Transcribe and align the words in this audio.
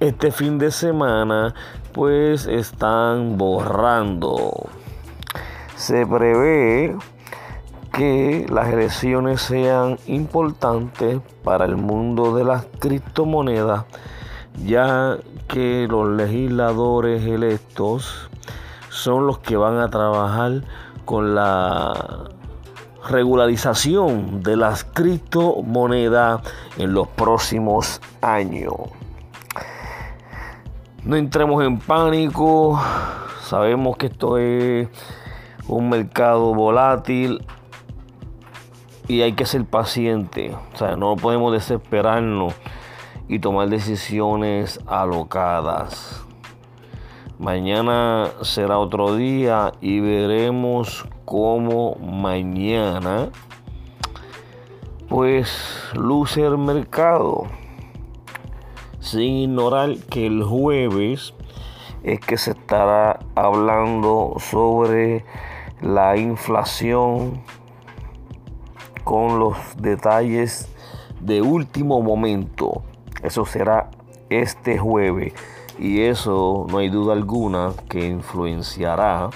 este 0.00 0.30
fin 0.30 0.58
de 0.58 0.70
semana 0.70 1.54
pues 1.92 2.46
están 2.46 3.38
borrando. 3.38 4.68
Se 5.76 6.06
prevé 6.06 6.96
que 7.92 8.46
las 8.50 8.68
elecciones 8.68 9.40
sean 9.40 9.98
importantes 10.06 11.20
para 11.42 11.64
el 11.64 11.76
mundo 11.76 12.36
de 12.36 12.44
las 12.44 12.66
criptomonedas, 12.78 13.84
ya 14.64 15.16
que 15.48 15.88
los 15.88 16.08
legisladores 16.08 17.24
electos 17.24 18.28
son 18.90 19.26
los 19.26 19.38
que 19.38 19.56
van 19.56 19.78
a 19.78 19.88
trabajar 19.88 20.62
con 21.04 21.34
la 21.34 22.28
regularización 23.08 24.42
de 24.42 24.56
las 24.56 24.84
criptomonedas 24.84 26.42
en 26.76 26.94
los 26.94 27.08
próximos 27.08 28.00
años. 28.20 28.74
No 31.04 31.16
entremos 31.16 31.64
en 31.64 31.78
pánico. 31.78 32.80
Sabemos 33.42 33.96
que 33.96 34.06
esto 34.06 34.36
es 34.36 34.88
un 35.66 35.88
mercado 35.88 36.54
volátil 36.54 37.44
y 39.06 39.22
hay 39.22 39.32
que 39.32 39.46
ser 39.46 39.64
paciente. 39.64 40.54
O 40.74 40.76
sea, 40.76 40.96
no 40.96 41.16
podemos 41.16 41.52
desesperarnos 41.52 42.54
y 43.26 43.38
tomar 43.38 43.68
decisiones 43.68 44.80
alocadas. 44.86 46.27
Mañana 47.38 48.32
será 48.42 48.80
otro 48.80 49.14
día 49.14 49.72
y 49.80 50.00
veremos 50.00 51.06
cómo 51.24 51.94
mañana 51.94 53.30
pues 55.08 55.48
luce 55.94 56.44
el 56.44 56.58
mercado 56.58 57.44
sin 58.98 59.36
ignorar 59.36 59.98
que 60.10 60.26
el 60.26 60.42
jueves 60.42 61.32
es 62.02 62.18
que 62.18 62.36
se 62.38 62.50
estará 62.50 63.20
hablando 63.36 64.34
sobre 64.38 65.24
la 65.80 66.16
inflación 66.16 67.40
con 69.04 69.38
los 69.38 69.56
detalles 69.76 70.68
de 71.20 71.40
último 71.40 72.02
momento. 72.02 72.82
Eso 73.22 73.46
será 73.46 73.90
este 74.28 74.76
jueves 74.76 75.34
y 75.78 76.00
eso 76.00 76.66
no 76.68 76.78
hay 76.78 76.88
duda 76.88 77.12
alguna 77.12 77.72
que 77.88 78.06
influenciará 78.06 79.30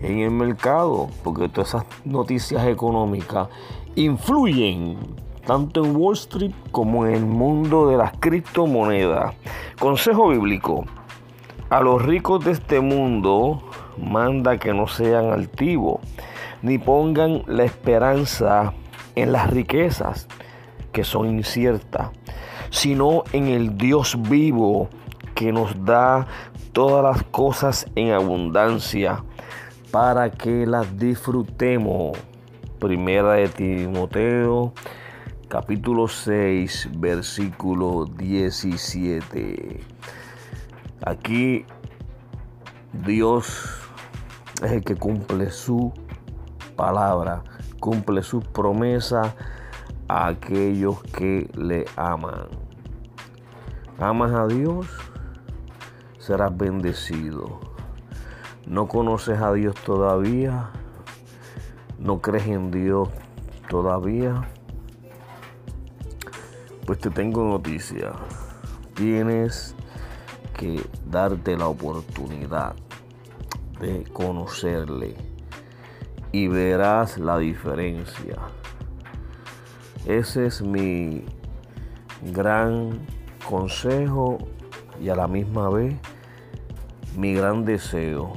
en 0.00 0.20
el 0.20 0.30
mercado 0.30 1.08
porque 1.22 1.48
todas 1.48 1.70
esas 1.70 1.84
noticias 2.04 2.66
económicas 2.66 3.48
influyen 3.96 4.98
tanto 5.46 5.84
en 5.84 5.96
Wall 5.96 6.14
Street 6.14 6.52
como 6.70 7.06
en 7.06 7.14
el 7.14 7.26
mundo 7.26 7.88
de 7.88 7.96
las 7.96 8.12
criptomonedas. 8.18 9.34
Consejo 9.78 10.28
bíblico. 10.28 10.84
A 11.70 11.80
los 11.80 12.02
ricos 12.02 12.44
de 12.44 12.52
este 12.52 12.80
mundo 12.80 13.62
manda 13.98 14.58
que 14.58 14.72
no 14.72 14.86
sean 14.86 15.32
altivos, 15.32 16.00
ni 16.62 16.78
pongan 16.78 17.42
la 17.46 17.64
esperanza 17.64 18.72
en 19.16 19.32
las 19.32 19.50
riquezas, 19.50 20.28
que 20.92 21.04
son 21.04 21.28
inciertas, 21.28 22.10
sino 22.70 23.24
en 23.32 23.48
el 23.48 23.76
Dios 23.76 24.16
vivo 24.28 24.88
que 25.34 25.52
nos 25.52 25.84
da 25.84 26.26
todas 26.72 27.02
las 27.04 27.24
cosas 27.24 27.86
en 27.94 28.12
abundancia 28.12 29.24
para 29.90 30.30
que 30.30 30.66
las 30.66 30.98
disfrutemos. 30.98 32.16
Primera 32.78 33.34
de 33.34 33.48
Timoteo 33.48 34.72
capítulo 35.48 36.08
6, 36.08 36.88
versículo 36.96 38.06
17. 38.06 39.80
Aquí 41.06 41.64
Dios 43.06 43.88
es 44.64 44.72
el 44.72 44.82
que 44.82 44.96
cumple 44.96 45.50
su 45.50 45.92
palabra, 46.74 47.44
cumple 47.78 48.24
su 48.24 48.40
promesa 48.40 49.36
a 50.08 50.26
aquellos 50.26 51.00
que 51.04 51.48
le 51.54 51.84
aman. 51.94 52.48
Amas 54.00 54.32
a 54.32 54.48
Dios, 54.48 54.88
serás 56.26 56.56
bendecido. 56.56 57.60
No 58.66 58.88
conoces 58.88 59.40
a 59.40 59.52
Dios 59.52 59.74
todavía, 59.84 60.70
no 61.98 62.20
crees 62.20 62.46
en 62.46 62.70
Dios 62.70 63.08
todavía 63.68 64.48
pues 66.84 66.98
te 66.98 67.10
tengo 67.10 67.44
noticia. 67.44 68.12
Tienes 68.94 69.74
que 70.56 70.84
darte 71.06 71.56
la 71.56 71.68
oportunidad 71.68 72.74
de 73.80 74.04
conocerle 74.12 75.16
y 76.32 76.48
verás 76.48 77.18
la 77.18 77.38
diferencia. 77.38 78.36
Ese 80.06 80.46
es 80.46 80.62
mi 80.62 81.24
gran 82.32 83.00
consejo 83.48 84.38
y 85.00 85.08
a 85.08 85.16
la 85.16 85.26
misma 85.26 85.70
vez 85.70 85.96
mi 87.16 87.34
gran 87.34 87.64
deseo. 87.64 88.32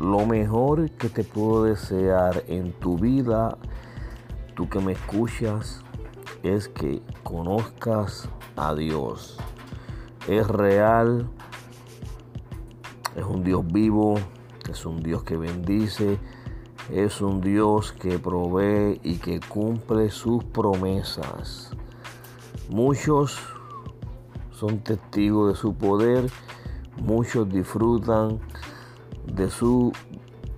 Lo 0.00 0.26
mejor 0.26 0.90
que 0.90 1.08
te 1.08 1.24
puedo 1.24 1.64
desear 1.64 2.44
en 2.48 2.72
tu 2.72 2.98
vida, 2.98 3.56
tú 4.54 4.68
que 4.68 4.78
me 4.78 4.92
escuchas, 4.92 5.82
es 6.42 6.68
que 6.68 7.02
conozcas 7.22 8.28
a 8.56 8.74
Dios. 8.74 9.38
Es 10.28 10.46
real, 10.48 11.28
es 13.16 13.24
un 13.24 13.42
Dios 13.44 13.66
vivo, 13.66 14.16
es 14.68 14.84
un 14.84 15.02
Dios 15.02 15.22
que 15.22 15.36
bendice, 15.36 16.18
es 16.90 17.20
un 17.20 17.40
Dios 17.40 17.92
que 17.92 18.18
provee 18.18 19.00
y 19.02 19.16
que 19.16 19.40
cumple 19.40 20.10
sus 20.10 20.44
promesas. 20.44 21.70
Muchos 22.68 23.38
son 24.52 24.80
testigos 24.80 25.52
de 25.52 25.58
su 25.58 25.74
poder, 25.74 26.30
muchos 27.02 27.48
disfrutan 27.48 28.40
de 29.26 29.50
su 29.50 29.92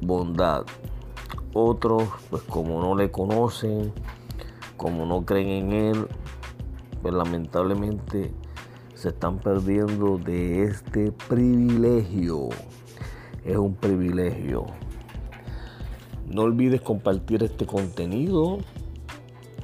bondad. 0.01 0.65
Otros, 1.55 2.05
pues 2.31 2.43
como 2.43 2.81
no 2.81 2.95
le 2.95 3.11
conocen, 3.11 3.93
como 4.77 5.07
no 5.07 5.25
creen 5.25 5.49
en 5.49 5.73
Él, 5.73 6.09
pues 7.03 7.15
lamentablemente 7.15 8.33
se 8.95 9.09
están 9.09 9.39
perdiendo 9.39 10.19
de 10.19 10.65
este 10.65 11.13
privilegio. 11.13 12.49
Es 13.45 13.57
un 13.57 13.75
privilegio. 13.75 14.67
No 16.27 16.43
olvides 16.43 16.81
compartir 16.83 17.43
este 17.43 17.65
contenido, 17.65 18.59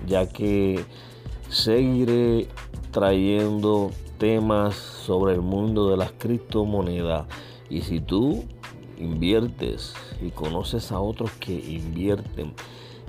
ya 0.06 0.26
que 0.28 0.84
seguiré 1.48 2.48
trayendo 2.90 3.90
temas 4.24 4.74
sobre 4.74 5.34
el 5.34 5.42
mundo 5.42 5.90
de 5.90 5.98
las 5.98 6.12
criptomonedas. 6.12 7.26
Y 7.68 7.82
si 7.82 8.00
tú 8.00 8.44
inviertes 8.96 9.92
y 10.22 10.30
conoces 10.30 10.92
a 10.92 10.98
otros 10.98 11.30
que 11.32 11.52
invierten, 11.52 12.54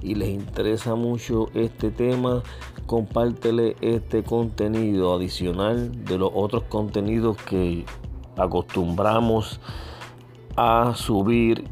y 0.01 0.15
les 0.15 0.27
interesa 0.27 0.95
mucho 0.95 1.47
este 1.53 1.89
tema, 1.89 2.43
compártele 2.85 3.77
este 3.79 4.23
contenido 4.23 5.15
adicional 5.15 6.03
de 6.03 6.17
los 6.17 6.31
otros 6.35 6.63
contenidos 6.63 7.37
que 7.37 7.85
acostumbramos 8.35 9.61
a 10.57 10.95
subir 10.95 11.63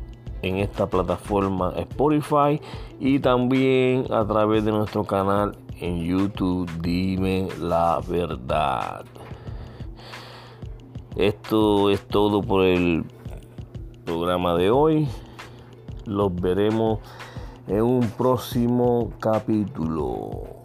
en 0.41 0.59
esta 0.59 0.87
plataforma 0.89 1.73
Spotify 1.75 2.61
y 2.97 3.19
también 3.19 4.05
a 4.09 4.25
través 4.25 4.63
de 4.63 4.71
nuestro 4.71 5.03
canal 5.03 5.57
en 5.81 6.01
YouTube 6.05 6.71
Dime 6.81 7.49
la 7.59 7.99
verdad. 8.07 9.03
Esto 11.15 11.91
es 11.91 12.01
todo 12.07 12.41
por 12.41 12.65
el 12.65 13.05
programa 14.03 14.55
de 14.55 14.71
hoy. 14.71 15.07
Los 16.05 16.33
veremos 16.33 16.99
en 17.67 17.83
un 17.83 18.01
próximo 18.09 19.11
capítulo. 19.19 20.62